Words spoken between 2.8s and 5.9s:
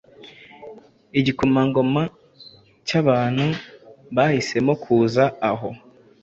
cyabantu bahisemo kuza aho